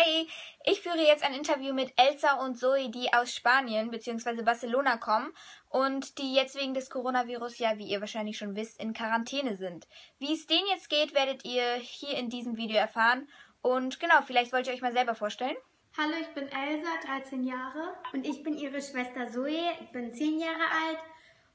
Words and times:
Hey, 0.00 0.28
ich 0.64 0.80
führe 0.80 1.04
jetzt 1.04 1.24
ein 1.24 1.34
Interview 1.34 1.74
mit 1.74 1.92
Elsa 1.96 2.34
und 2.34 2.56
Zoe, 2.56 2.88
die 2.88 3.12
aus 3.12 3.34
Spanien 3.34 3.90
bzw. 3.90 4.42
Barcelona 4.42 4.96
kommen 4.96 5.32
und 5.70 6.18
die 6.18 6.36
jetzt 6.36 6.54
wegen 6.56 6.72
des 6.72 6.88
Coronavirus 6.88 7.58
ja, 7.58 7.78
wie 7.78 7.88
ihr 7.88 7.98
wahrscheinlich 7.98 8.38
schon 8.38 8.54
wisst, 8.54 8.80
in 8.80 8.92
Quarantäne 8.92 9.56
sind. 9.56 9.88
Wie 10.20 10.32
es 10.32 10.46
denen 10.46 10.68
jetzt 10.68 10.88
geht, 10.88 11.14
werdet 11.14 11.44
ihr 11.44 11.74
hier 11.74 12.16
in 12.16 12.30
diesem 12.30 12.56
Video 12.56 12.76
erfahren. 12.76 13.28
Und 13.60 13.98
genau, 13.98 14.22
vielleicht 14.24 14.52
wollt 14.52 14.68
ihr 14.68 14.72
euch 14.72 14.82
mal 14.82 14.92
selber 14.92 15.16
vorstellen. 15.16 15.56
Hallo, 15.96 16.14
ich 16.20 16.28
bin 16.28 16.46
Elsa, 16.46 16.90
13 17.04 17.42
Jahre. 17.42 17.96
Und 18.12 18.24
ich 18.24 18.44
bin 18.44 18.56
ihre 18.56 18.80
Schwester 18.80 19.28
Zoe, 19.28 19.72
ich 19.80 19.90
bin 19.90 20.14
10 20.14 20.38
Jahre 20.38 20.62
alt. 20.86 20.98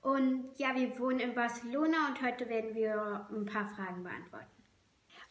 Und 0.01 0.51
ja, 0.57 0.75
wir 0.75 0.99
wohnen 0.99 1.21
in 1.21 1.33
Barcelona 1.33 2.09
und 2.09 2.21
heute 2.21 2.49
werden 2.49 2.75
wir 2.75 3.25
ein 3.31 3.45
paar 3.45 3.69
Fragen 3.69 4.03
beantworten. 4.03 4.51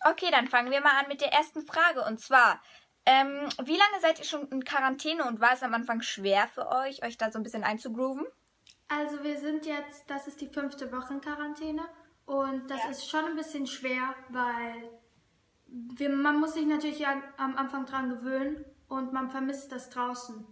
Okay, 0.05 0.30
dann 0.33 0.48
fangen 0.48 0.73
wir 0.73 0.80
mal 0.80 0.98
an 0.98 1.06
mit 1.09 1.20
der 1.20 1.33
ersten 1.33 1.65
Frage. 1.65 2.05
Und 2.05 2.19
zwar, 2.19 2.60
ähm, 3.05 3.48
wie 3.65 3.77
lange 3.77 4.01
seid 4.01 4.19
ihr 4.19 4.24
schon 4.24 4.48
in 4.48 4.65
Quarantäne 4.65 5.24
und 5.24 5.41
war 5.41 5.52
es 5.52 5.62
am 5.62 5.74
Anfang 5.74 6.02
schwer 6.02 6.48
für 6.48 6.69
euch, 6.69 7.05
euch 7.05 7.19
da 7.19 7.30
so 7.30 7.38
ein 7.38 7.43
bisschen 7.43 7.65
einzugrooven? 7.65 8.27
Also 8.88 9.23
wir 9.24 9.38
sind 9.38 9.66
jetzt, 9.66 10.09
das 10.09 10.29
ist 10.29 10.41
die 10.41 10.48
fünfte 10.48 10.93
Woche 10.93 11.15
in 11.15 11.20
Quarantäne 11.20 11.83
und 12.27 12.70
das 12.70 12.83
ja. 12.84 12.91
ist 12.91 13.09
schon 13.09 13.24
ein 13.24 13.37
bisschen 13.37 13.66
schwer, 13.66 14.15
weil 14.29 14.91
wir, 15.66 16.10
man 16.10 16.38
muss 16.38 16.55
sich 16.55 16.66
natürlich 16.66 16.98
ja 16.98 17.23
am 17.38 17.57
Anfang 17.57 17.87
dran 17.87 18.10
gewöhnen 18.10 18.65
und 18.88 19.12
man 19.12 19.30
vermisst 19.30 19.73
das 19.73 19.91
draußen. 19.91 20.46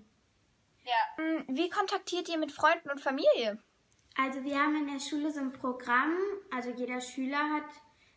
Ja. 0.85 1.23
Hm, 1.23 1.45
wie 1.49 1.69
kontaktiert 1.69 2.29
ihr 2.29 2.39
mit 2.39 2.53
Freunden 2.53 2.91
und 2.91 3.01
Familie? 3.01 3.59
Also 4.17 4.43
wir 4.43 4.59
haben 4.59 4.77
in 4.77 4.93
der 4.93 5.01
Schule 5.01 5.31
so 5.31 5.41
ein 5.41 5.53
Programm, 5.53 6.17
also 6.51 6.71
jeder 6.71 7.01
Schüler 7.01 7.39
hat 7.39 7.65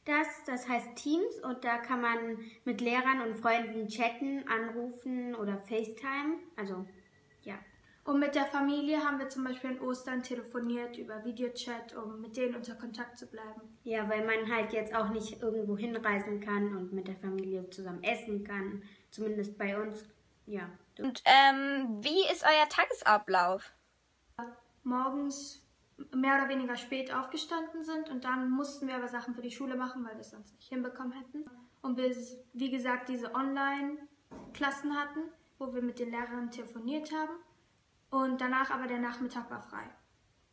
das, 0.05 0.27
das 0.45 0.67
heißt 0.67 0.95
Teams 0.95 1.39
und 1.43 1.63
da 1.63 1.77
kann 1.77 2.01
man 2.01 2.39
mit 2.65 2.81
Lehrern 2.81 3.21
und 3.21 3.35
Freunden 3.35 3.87
chatten, 3.87 4.45
anrufen 4.47 5.33
oder 5.35 5.57
FaceTime. 5.57 6.39
Also 6.55 6.85
ja. 7.43 7.55
Und 8.05 8.19
mit 8.19 8.35
der 8.35 8.45
Familie 8.45 8.97
haben 8.97 9.17
wir 9.17 9.29
zum 9.29 9.45
Beispiel 9.45 9.71
in 9.71 9.81
Ostern 9.81 10.21
telefoniert 10.21 10.97
über 10.97 11.23
Videochat, 11.23 11.95
um 11.95 12.19
mit 12.19 12.35
denen 12.35 12.55
unter 12.55 12.75
Kontakt 12.75 13.17
zu 13.17 13.27
bleiben. 13.27 13.61
Ja, 13.85 14.09
weil 14.09 14.25
man 14.25 14.53
halt 14.53 14.73
jetzt 14.73 14.93
auch 14.93 15.09
nicht 15.09 15.41
irgendwo 15.41 15.77
hinreisen 15.77 16.41
kann 16.41 16.75
und 16.75 16.91
mit 16.91 17.07
der 17.07 17.15
Familie 17.15 17.69
zusammen 17.69 18.03
essen 18.03 18.43
kann. 18.43 18.83
Zumindest 19.09 19.57
bei 19.57 19.81
uns, 19.81 20.05
ja. 20.45 20.69
Und 20.99 21.23
ähm, 21.25 22.03
wie 22.03 22.29
ist 22.29 22.43
euer 22.43 22.67
Tagesablauf? 22.67 23.73
Morgens 24.83 25.62
mehr 26.13 26.35
oder 26.35 26.49
weniger 26.49 26.75
spät 26.75 27.13
aufgestanden 27.13 27.83
sind 27.83 28.09
und 28.09 28.23
dann 28.23 28.49
mussten 28.49 28.87
wir 28.87 28.95
aber 28.95 29.07
Sachen 29.07 29.33
für 29.33 29.41
die 29.41 29.51
Schule 29.51 29.75
machen, 29.75 30.05
weil 30.05 30.13
wir 30.13 30.21
es 30.21 30.31
sonst 30.31 30.53
nicht 30.55 30.69
hinbekommen 30.69 31.13
hätten. 31.13 31.45
Und 31.81 31.97
wir, 31.97 32.15
wie 32.53 32.69
gesagt, 32.69 33.09
diese 33.09 33.35
Online-Klassen 33.35 34.97
hatten, 34.97 35.21
wo 35.59 35.73
wir 35.73 35.81
mit 35.81 35.99
den 35.99 36.11
Lehrern 36.11 36.49
telefoniert 36.49 37.11
haben. 37.11 37.33
Und 38.09 38.39
danach 38.39 38.69
aber 38.69 38.87
der 38.87 38.99
Nachmittag 38.99 39.49
war 39.49 39.61
frei. 39.61 39.89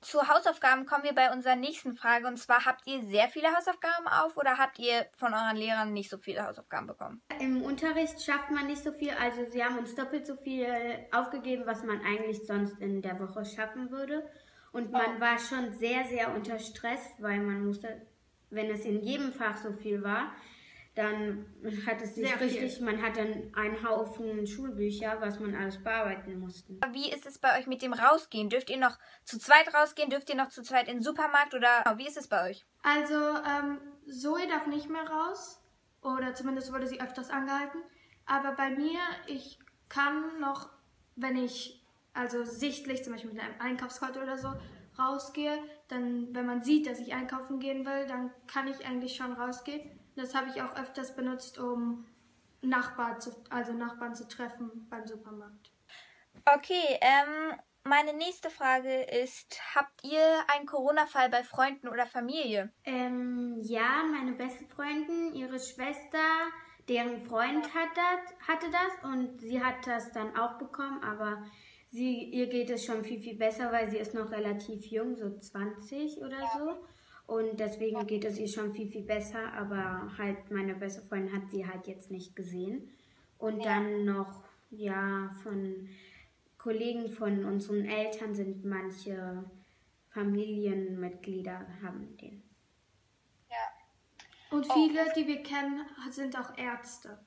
Zu 0.01 0.27
Hausaufgaben 0.29 0.87
kommen 0.87 1.05
wir 1.05 1.15
bei 1.15 1.31
unserer 1.31 1.57
nächsten 1.57 1.95
Frage. 1.95 2.27
Und 2.27 2.39
zwar, 2.39 2.65
habt 2.65 2.87
ihr 2.87 3.03
sehr 3.03 3.29
viele 3.29 3.55
Hausaufgaben 3.55 4.09
auf 4.09 4.37
oder 4.39 4.57
habt 4.57 4.79
ihr 4.79 5.07
von 5.17 5.35
euren 5.35 5.57
Lehrern 5.57 5.93
nicht 5.93 6.09
so 6.09 6.17
viele 6.17 6.47
Hausaufgaben 6.47 6.87
bekommen? 6.87 7.21
Im 7.39 7.63
Unterricht 7.63 8.23
schafft 8.23 8.51
man 8.51 8.67
nicht 8.67 8.83
so 8.83 8.93
viel. 8.93 9.11
Also 9.11 9.45
sie 9.51 9.63
haben 9.63 9.77
uns 9.77 9.95
doppelt 9.95 10.27
so 10.27 10.37
viel 10.37 10.67
aufgegeben, 11.13 11.65
was 11.67 11.85
man 11.85 12.01
eigentlich 12.01 12.47
sonst 12.47 12.81
in 12.81 13.03
der 13.03 13.21
Woche 13.21 13.45
schaffen 13.45 13.91
würde. 13.91 14.27
Und 14.73 14.93
man 14.93 15.17
oh. 15.17 15.21
war 15.21 15.39
schon 15.39 15.73
sehr, 15.73 16.05
sehr 16.05 16.35
unter 16.35 16.59
Stress, 16.59 17.01
weil 17.19 17.41
man 17.41 17.65
musste, 17.65 18.07
wenn 18.51 18.71
es 18.71 18.85
in 18.85 19.01
jedem 19.03 19.33
Fach 19.33 19.57
so 19.57 19.73
viel 19.73 20.03
war, 20.03 20.33
dann 20.95 21.47
hat 21.87 22.03
es 22.03 22.15
sich 22.15 22.29
sehr 22.29 22.41
richtig, 22.41 22.75
viel. 22.75 22.85
man 22.85 23.01
hat 23.01 23.17
dann 23.17 23.55
einen 23.55 23.89
Haufen 23.89 24.47
Schulbücher, 24.47 25.21
was 25.21 25.39
man 25.39 25.55
alles 25.55 25.83
bearbeiten 25.83 26.39
musste. 26.39 26.75
Wie 26.93 27.11
ist 27.11 27.27
es 27.27 27.39
bei 27.39 27.59
euch 27.59 27.67
mit 27.67 27.83
dem 27.83 27.93
Rausgehen? 27.93 28.51
Dürft 28.51 28.71
ihr 28.71 28.77
noch 28.77 28.99
zu 29.25 29.39
zweit 29.39 29.73
rausgehen? 29.73 30.11
Dürft 30.11 30.29
ihr 30.31 30.37
noch 30.37 30.49
zu 30.49 30.63
zweit 30.63 30.89
in 30.89 30.97
den 30.97 31.03
Supermarkt 31.03 31.55
oder 31.55 31.85
wie 31.97 32.09
ist 32.09 32.17
es 32.17 32.29
bei 32.29 32.51
euch? 32.51 32.67
Also, 32.83 33.15
ähm, 33.15 33.79
Zoe 34.09 34.47
darf 34.49 34.67
nicht 34.67 34.89
mehr 34.89 35.09
raus 35.09 35.61
oder 36.03 36.35
zumindest 36.35 36.73
wurde 36.73 36.87
sie 36.87 37.01
öfters 37.01 37.31
angehalten. 37.31 37.81
Aber 38.27 38.53
bei 38.53 38.71
mir, 38.71 38.99
ich 39.27 39.59
kann 39.89 40.41
noch, 40.41 40.71
wenn 41.15 41.37
ich 41.37 41.80
also 42.13 42.45
sichtlich, 42.45 43.03
zum 43.05 43.13
Beispiel 43.13 43.33
mit 43.33 43.41
einem 43.41 43.61
Einkaufskarte 43.61 44.23
oder 44.23 44.39
so, 44.39 44.53
rausgehe, 44.99 45.59
dann, 45.89 46.35
wenn 46.35 46.47
man 46.47 46.63
sieht, 46.63 46.87
dass 46.87 46.99
ich 46.99 47.15
einkaufen 47.15 47.59
gehen 47.59 47.87
will, 47.87 48.07
dann 48.07 48.31
kann 48.47 48.69
ich 48.69 48.87
eigentlich 48.87 49.17
schon 49.17 49.33
rausgehen. 49.33 49.91
Das 50.17 50.35
habe 50.35 50.49
ich 50.51 50.61
auch 50.63 50.77
öfters 50.77 51.15
benutzt, 51.15 51.59
um 51.59 52.07
Nachbarn 52.63 53.21
zu, 53.21 53.33
also 53.49 53.73
Nachbarn 53.73 54.15
zu 54.15 54.29
treffen 54.29 54.87
beim 54.91 55.07
Supermarkt. 55.07 55.73
Okay, 56.45 56.99
ähm, 57.01 57.55
meine 57.85 58.13
nächste 58.13 58.51
Frage 58.51 59.03
ist, 59.03 59.59
habt 59.75 60.05
ihr 60.05 60.23
einen 60.49 60.67
Corona-Fall 60.67 61.31
bei 61.31 61.43
Freunden 61.43 61.89
oder 61.89 62.07
Familie? 62.07 62.73
Ähm, 62.85 63.59
ja, 63.63 64.05
meine 64.11 64.33
beste 64.33 64.67
Freundin, 64.67 65.35
ihre 65.35 65.59
Schwester, 65.59 66.19
deren 66.89 67.19
Freund 67.21 67.65
hat 67.75 67.89
das, 67.95 68.49
hatte 68.49 68.67
das 68.71 69.11
und 69.11 69.41
sie 69.41 69.63
hat 69.63 69.87
das 69.87 70.13
dann 70.13 70.37
auch 70.37 70.59
bekommen, 70.59 71.03
aber 71.03 71.43
sie, 71.91 72.25
ihr 72.25 72.47
geht 72.47 72.71
es 72.71 72.85
schon 72.85 73.05
viel, 73.05 73.21
viel 73.21 73.37
besser, 73.37 73.71
weil 73.73 73.91
sie 73.91 73.99
ist 73.99 74.15
noch 74.15 74.31
relativ 74.31 74.87
jung, 74.87 75.17
so 75.17 75.39
20 75.39 76.19
oder 76.19 76.41
so. 76.57 77.35
Und 77.35 77.61
deswegen 77.61 78.07
geht 78.07 78.25
es 78.25 78.39
ihr 78.39 78.49
schon 78.49 78.73
viel, 78.73 78.89
viel 78.89 79.05
besser. 79.05 79.53
Aber 79.53 80.13
halt, 80.19 80.51
meine 80.51 80.75
beste 80.75 81.03
Freundin 81.03 81.35
hat 81.35 81.51
sie 81.51 81.67
halt 81.67 81.87
jetzt 81.87 82.11
nicht 82.11 82.35
gesehen. 82.35 82.91
Und 83.39 83.65
dann 83.65 84.05
noch, 84.05 84.43
ja, 84.71 85.31
von 85.43 85.89
Kollegen 86.59 87.09
von 87.09 87.45
unseren 87.45 87.85
Eltern 87.85 88.35
sind 88.35 88.65
manche 88.65 89.45
Familienmitglieder 90.11 91.67
haben 91.83 92.17
den. 92.17 92.43
Ja. 93.49 94.57
Und 94.57 94.67
viele, 94.73 95.07
die 95.17 95.27
wir 95.27 95.43
kennen, 95.43 95.87
sind 96.11 96.37
auch 96.37 96.59
Ärzte. 96.59 97.19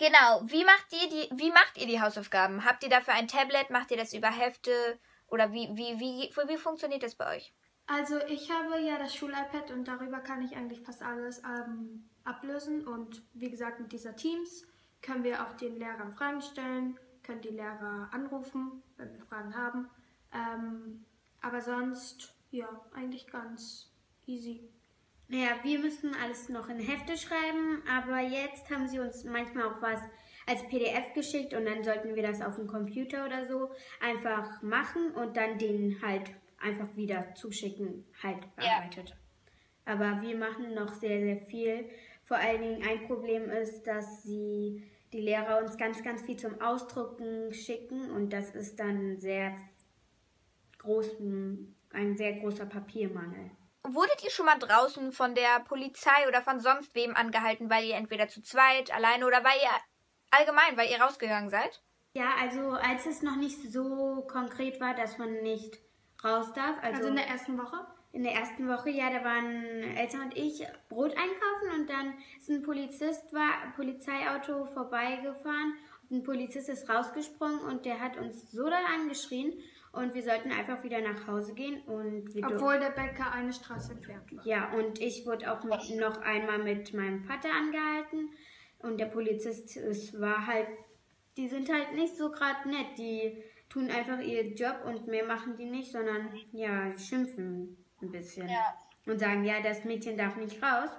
Genau. 0.00 0.40
Wie 0.44 0.64
macht 0.64 0.86
ihr 0.92 1.10
die, 1.10 1.28
wie 1.38 1.50
macht 1.50 1.76
ihr 1.76 1.86
die 1.86 2.00
Hausaufgaben? 2.00 2.64
Habt 2.64 2.82
ihr 2.82 2.88
dafür 2.88 3.12
ein 3.12 3.28
Tablet? 3.28 3.68
Macht 3.68 3.90
ihr 3.90 3.98
das 3.98 4.14
über 4.14 4.28
Hefte? 4.28 4.98
Oder 5.28 5.52
wie, 5.52 5.68
wie, 5.74 6.00
wie, 6.00 6.30
wie, 6.34 6.48
wie 6.48 6.56
funktioniert 6.56 7.02
das 7.02 7.16
bei 7.16 7.36
euch? 7.36 7.52
Also 7.86 8.18
ich 8.26 8.50
habe 8.50 8.80
ja 8.80 8.98
das 8.98 9.14
Schul-iPad 9.14 9.70
und 9.72 9.86
darüber 9.86 10.20
kann 10.20 10.40
ich 10.40 10.56
eigentlich 10.56 10.80
fast 10.80 11.02
alles 11.02 11.42
ähm, 11.44 12.08
ablösen. 12.24 12.88
Und 12.88 13.22
wie 13.34 13.50
gesagt, 13.50 13.78
mit 13.78 13.92
dieser 13.92 14.16
Teams 14.16 14.66
können 15.02 15.22
wir 15.22 15.46
auch 15.46 15.52
den 15.58 15.78
Lehrern 15.78 16.14
Fragen 16.14 16.40
stellen, 16.40 16.98
können 17.22 17.42
die 17.42 17.48
Lehrer 17.48 18.08
anrufen, 18.10 18.82
wenn 18.96 19.12
wir 19.12 19.26
Fragen 19.26 19.54
haben. 19.54 19.90
Ähm, 20.32 21.04
aber 21.42 21.60
sonst, 21.60 22.32
ja, 22.50 22.68
eigentlich 22.94 23.26
ganz 23.26 23.92
easy. 24.24 24.66
Naja, 25.30 25.50
wir 25.62 25.78
müssen 25.78 26.12
alles 26.16 26.48
noch 26.48 26.68
in 26.68 26.80
Hefte 26.80 27.16
schreiben, 27.16 27.84
aber 27.88 28.18
jetzt 28.18 28.68
haben 28.68 28.88
sie 28.88 28.98
uns 28.98 29.22
manchmal 29.22 29.68
auch 29.68 29.80
was 29.80 30.00
als 30.44 30.66
PDF 30.66 31.14
geschickt 31.14 31.54
und 31.54 31.66
dann 31.66 31.84
sollten 31.84 32.16
wir 32.16 32.22
das 32.24 32.42
auf 32.42 32.56
dem 32.56 32.66
Computer 32.66 33.26
oder 33.26 33.46
so 33.46 33.70
einfach 34.00 34.60
machen 34.60 35.12
und 35.12 35.36
dann 35.36 35.56
den 35.56 36.02
halt 36.02 36.32
einfach 36.60 36.88
wieder 36.96 37.32
zuschicken, 37.36 38.04
halt 38.20 38.40
bearbeitet. 38.56 39.10
Ja. 39.10 39.16
Aber 39.92 40.20
wir 40.20 40.36
machen 40.36 40.74
noch 40.74 40.92
sehr, 40.94 41.20
sehr 41.20 41.36
viel. 41.36 41.88
Vor 42.24 42.36
allen 42.36 42.60
Dingen 42.60 42.82
ein 42.82 43.06
Problem 43.06 43.48
ist, 43.50 43.84
dass 43.86 44.24
sie 44.24 44.82
die 45.12 45.20
Lehrer 45.20 45.62
uns 45.62 45.78
ganz, 45.78 46.02
ganz 46.02 46.22
viel 46.22 46.38
zum 46.38 46.60
Ausdrucken 46.60 47.54
schicken 47.54 48.10
und 48.10 48.32
das 48.32 48.56
ist 48.56 48.80
dann 48.80 49.20
sehr 49.20 49.56
groß, 50.78 51.18
ein 51.92 52.16
sehr 52.16 52.32
großer 52.32 52.66
Papiermangel. 52.66 53.52
Wurdet 53.82 54.22
ihr 54.22 54.30
schon 54.30 54.46
mal 54.46 54.58
draußen 54.58 55.12
von 55.12 55.34
der 55.34 55.60
Polizei 55.60 56.28
oder 56.28 56.42
von 56.42 56.60
sonst 56.60 56.94
wem 56.94 57.16
angehalten, 57.16 57.70
weil 57.70 57.84
ihr 57.84 57.96
entweder 57.96 58.28
zu 58.28 58.42
zweit, 58.42 58.94
alleine 58.94 59.26
oder 59.26 59.42
weil 59.42 59.58
ihr 59.62 59.70
allgemein, 60.30 60.76
weil 60.76 60.90
ihr 60.90 61.00
rausgegangen 61.00 61.50
seid? 61.50 61.82
Ja, 62.12 62.34
also 62.40 62.72
als 62.72 63.06
es 63.06 63.22
noch 63.22 63.36
nicht 63.36 63.72
so 63.72 64.26
konkret 64.30 64.80
war, 64.80 64.94
dass 64.94 65.18
man 65.18 65.42
nicht 65.42 65.78
raus 66.22 66.52
darf. 66.52 66.76
Also, 66.82 66.98
also 66.98 67.08
in 67.08 67.16
der 67.16 67.26
ersten 67.28 67.58
Woche? 67.58 67.86
In 68.12 68.24
der 68.24 68.32
ersten 68.32 68.68
Woche, 68.68 68.90
ja, 68.90 69.08
da 69.08 69.24
waren 69.24 69.96
Eltern 69.96 70.22
und 70.22 70.36
ich 70.36 70.66
Brot 70.88 71.12
einkaufen 71.12 71.80
und 71.80 71.88
dann 71.88 72.14
ist 72.38 72.50
ein 72.50 72.62
Polizist, 72.62 73.32
war 73.32 73.62
ein 73.62 73.72
Polizeiauto 73.74 74.66
vorbeigefahren 74.66 75.74
und 76.08 76.18
ein 76.18 76.24
Polizist 76.24 76.68
ist 76.68 76.90
rausgesprungen 76.90 77.60
und 77.60 77.84
der 77.84 78.00
hat 78.00 78.16
uns 78.16 78.50
so 78.50 78.64
dann 78.64 78.84
angeschrien 78.84 79.52
und 79.92 80.14
wir 80.14 80.22
sollten 80.22 80.52
einfach 80.52 80.82
wieder 80.84 81.00
nach 81.00 81.26
Hause 81.26 81.54
gehen. 81.54 81.82
Und 81.82 82.30
Obwohl 82.44 82.78
der 82.78 82.90
Bäcker 82.90 83.32
eine 83.32 83.52
Straße 83.52 83.92
entfernt 83.92 84.36
war. 84.36 84.46
Ja, 84.46 84.72
und 84.72 85.00
ich 85.00 85.26
wurde 85.26 85.52
auch 85.52 85.64
mit, 85.64 85.98
noch 85.98 86.20
einmal 86.22 86.58
mit 86.58 86.94
meinem 86.94 87.24
Vater 87.24 87.48
angehalten. 87.52 88.30
Und 88.78 89.00
der 89.00 89.06
Polizist, 89.06 89.76
es 89.76 90.18
war 90.20 90.46
halt, 90.46 90.68
die 91.36 91.48
sind 91.48 91.72
halt 91.72 91.94
nicht 91.94 92.16
so 92.16 92.30
gerade 92.30 92.68
nett. 92.68 92.98
Die 92.98 93.42
tun 93.68 93.90
einfach 93.90 94.20
ihren 94.20 94.54
Job 94.54 94.76
und 94.86 95.08
mehr 95.08 95.26
machen 95.26 95.56
die 95.56 95.66
nicht, 95.66 95.90
sondern 95.90 96.30
ja, 96.52 96.96
schimpfen 96.96 97.76
ein 98.00 98.10
bisschen. 98.12 98.48
Ja. 98.48 98.78
Und 99.06 99.18
sagen, 99.18 99.44
ja, 99.44 99.60
das 99.60 99.84
Mädchen 99.84 100.16
darf 100.16 100.36
nicht 100.36 100.62
raus. 100.62 100.90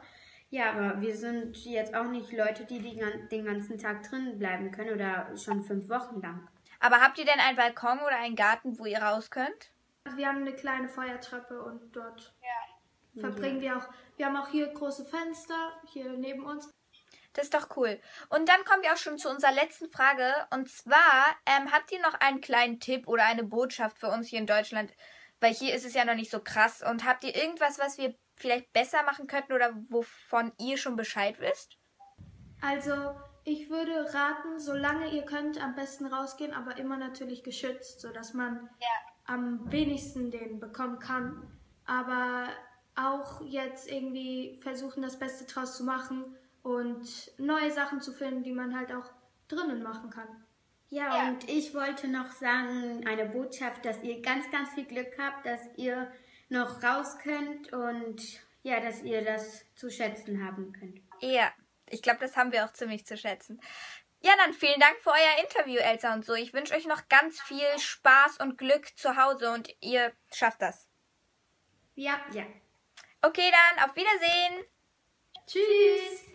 Ja, 0.49 0.73
aber 0.73 0.99
wir 0.99 1.15
sind 1.15 1.55
jetzt 1.63 1.95
auch 1.95 2.09
nicht 2.09 2.33
Leute, 2.33 2.65
die, 2.65 2.79
die 2.79 2.99
den 3.31 3.45
ganzen 3.45 3.77
Tag 3.77 4.03
drin 4.03 4.37
bleiben 4.37 4.69
können 4.71 4.93
oder 4.93 5.35
schon 5.37 5.63
fünf 5.63 5.87
Wochen 5.87 6.19
lang. 6.19 6.49
Aber 6.81 6.99
habt 6.99 7.19
ihr 7.19 7.25
denn 7.25 7.39
einen 7.39 7.55
Balkon 7.55 7.99
oder 7.99 8.17
einen 8.17 8.35
Garten, 8.35 8.77
wo 8.79 8.85
ihr 8.85 9.01
raus 9.01 9.29
könnt? 9.29 9.71
Wir 10.15 10.27
haben 10.27 10.39
eine 10.39 10.55
kleine 10.55 10.89
Feuertreppe 10.89 11.61
und 11.61 11.95
dort 11.95 12.33
ja. 12.41 13.21
verbringen 13.21 13.61
wir 13.61 13.77
auch. 13.77 13.87
Wir 14.17 14.25
haben 14.25 14.35
auch 14.35 14.49
hier 14.49 14.67
große 14.67 15.05
Fenster, 15.05 15.79
hier 15.93 16.09
neben 16.13 16.43
uns. 16.43 16.73
Das 17.33 17.45
ist 17.45 17.53
doch 17.53 17.77
cool. 17.77 18.01
Und 18.29 18.49
dann 18.49 18.65
kommen 18.65 18.81
wir 18.81 18.91
auch 18.91 18.97
schon 18.97 19.19
zu 19.19 19.29
unserer 19.29 19.53
letzten 19.53 19.89
Frage. 19.91 20.33
Und 20.49 20.69
zwar, 20.69 21.35
ähm, 21.45 21.71
habt 21.71 21.91
ihr 21.91 22.01
noch 22.01 22.15
einen 22.15 22.41
kleinen 22.41 22.79
Tipp 22.79 23.07
oder 23.07 23.25
eine 23.25 23.43
Botschaft 23.43 23.99
für 23.99 24.07
uns 24.07 24.27
hier 24.27 24.39
in 24.39 24.47
Deutschland? 24.47 24.91
Weil 25.39 25.53
hier 25.53 25.75
ist 25.75 25.85
es 25.85 25.93
ja 25.93 26.03
noch 26.03 26.15
nicht 26.15 26.31
so 26.31 26.41
krass. 26.41 26.81
Und 26.81 27.05
habt 27.05 27.23
ihr 27.23 27.35
irgendwas, 27.35 27.79
was 27.79 27.99
wir 27.99 28.15
vielleicht 28.35 28.73
besser 28.73 29.03
machen 29.03 29.27
könnten 29.27 29.53
oder 29.53 29.71
wovon 29.89 30.51
ihr 30.59 30.77
schon 30.77 30.95
Bescheid 30.95 31.39
wisst? 31.39 31.77
Also, 32.61 33.15
ich 33.43 33.69
würde 33.69 34.13
raten, 34.13 34.59
solange 34.59 35.11
ihr 35.11 35.23
könnt, 35.23 35.61
am 35.61 35.75
besten 35.75 36.05
rausgehen, 36.05 36.53
aber 36.53 36.77
immer 36.77 36.97
natürlich 36.97 37.43
geschützt, 37.43 38.01
sodass 38.01 38.33
man 38.33 38.69
ja. 38.79 38.87
am 39.25 39.71
wenigsten 39.71 40.31
den 40.31 40.59
bekommen 40.59 40.99
kann. 40.99 41.47
Aber 41.85 42.47
auch 42.95 43.41
jetzt 43.45 43.91
irgendwie 43.91 44.59
versuchen, 44.61 45.01
das 45.01 45.17
Beste 45.17 45.45
draus 45.45 45.77
zu 45.77 45.83
machen 45.83 46.35
und 46.61 47.31
neue 47.37 47.71
Sachen 47.71 48.01
zu 48.01 48.11
finden, 48.11 48.43
die 48.43 48.51
man 48.51 48.77
halt 48.77 48.91
auch 48.91 49.09
drinnen 49.47 49.81
machen 49.81 50.09
kann. 50.09 50.27
Ja, 50.89 51.15
ja, 51.15 51.29
und 51.29 51.49
ich 51.49 51.73
wollte 51.73 52.09
noch 52.09 52.31
sagen, 52.31 53.07
eine 53.07 53.25
Botschaft, 53.25 53.85
dass 53.85 54.03
ihr 54.03 54.21
ganz, 54.21 54.51
ganz 54.51 54.73
viel 54.73 54.85
Glück 54.85 55.17
habt, 55.17 55.45
dass 55.45 55.61
ihr 55.77 56.11
noch 56.49 56.83
raus 56.83 57.17
könnt 57.17 57.71
und 57.71 58.21
ja, 58.61 58.79
dass 58.81 59.01
ihr 59.01 59.23
das 59.23 59.63
zu 59.73 59.89
schätzen 59.89 60.45
haben 60.45 60.73
könnt. 60.73 60.99
Ja, 61.21 61.51
ich 61.91 62.01
glaube, 62.01 62.19
das 62.19 62.35
haben 62.37 62.51
wir 62.51 62.65
auch 62.65 62.73
ziemlich 62.73 63.05
zu 63.05 63.17
schätzen. 63.17 63.61
Ja, 64.23 64.33
dann 64.37 64.53
vielen 64.53 64.79
Dank 64.79 64.97
für 65.01 65.09
euer 65.09 65.43
Interview, 65.43 65.79
Elsa 65.79 66.13
und 66.13 66.23
so. 66.23 66.33
Ich 66.33 66.53
wünsche 66.53 66.75
euch 66.75 66.85
noch 66.85 67.07
ganz 67.09 67.41
viel 67.41 67.67
Spaß 67.77 68.37
und 68.37 68.57
Glück 68.57 68.95
zu 68.97 69.17
Hause 69.17 69.51
und 69.51 69.75
ihr 69.81 70.13
schafft 70.31 70.61
das. 70.61 70.87
Ja, 71.95 72.19
ja. 72.31 72.45
Okay, 73.21 73.51
dann 73.51 73.89
auf 73.89 73.95
Wiedersehen. 73.95 74.65
Tschüss. 75.47 76.25